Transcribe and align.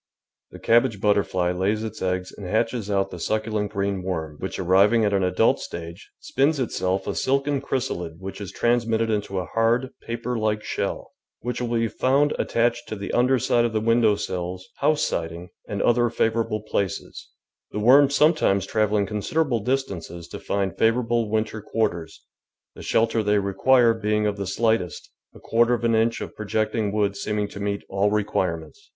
The 0.49 0.57
cabbage 0.57 0.99
butterfly 0.99 1.51
lays 1.51 1.83
its 1.83 2.01
eggs 2.01 2.31
and 2.35 2.47
hatches 2.47 2.89
out 2.89 3.11
the 3.11 3.19
succulent 3.19 3.71
green 3.71 4.01
worm, 4.01 4.37
which, 4.39 4.57
arriving 4.57 5.05
at 5.05 5.13
an 5.13 5.21
adult 5.23 5.59
stage, 5.59 6.09
spins 6.19 6.59
itself 6.59 7.05
a 7.05 7.13
silken 7.13 7.61
chrysalid 7.61 8.13
which 8.17 8.41
is 8.41 8.51
transmitted 8.51 9.11
into 9.11 9.37
a 9.37 9.45
hard, 9.45 9.91
paper 10.01 10.39
like 10.39 10.63
shell, 10.63 11.11
which 11.41 11.61
will 11.61 11.77
be 11.77 11.87
found 11.87 12.33
attached 12.39 12.89
to 12.89 12.95
the 12.95 13.11
underside 13.11 13.63
of 13.63 13.73
the 13.73 13.79
window 13.79 14.15
sills, 14.15 14.67
house 14.77 15.03
siding, 15.03 15.49
and 15.67 15.83
other 15.83 16.09
favourable 16.09 16.63
places, 16.63 17.29
the 17.69 17.77
worms 17.77 18.15
sometimes 18.15 18.65
travelling 18.65 19.05
considerable 19.05 19.59
distances 19.59 20.27
to 20.29 20.39
find 20.39 20.75
favourable 20.79 21.29
winter 21.29 21.61
quarters, 21.61 22.25
the 22.73 22.81
shelter 22.81 23.21
they 23.21 23.37
require 23.37 23.93
being 23.93 24.25
of 24.25 24.35
the 24.35 24.47
slightest, 24.47 25.11
a 25.35 25.39
quarter 25.39 25.75
of 25.75 25.83
an 25.83 25.93
inch 25.93 26.21
of 26.21 26.35
projecting 26.35 26.91
wood 26.91 27.15
seeming 27.15 27.47
to 27.47 27.59
meet 27.59 27.83
all 27.87 28.09
require 28.09 28.57
ments. 28.57 28.89